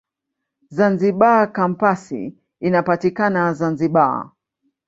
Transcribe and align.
Zanzibar 0.77 1.51
Kampasi 1.53 2.23
inapatikana 2.67 3.41
Zanzibar. 3.57 4.31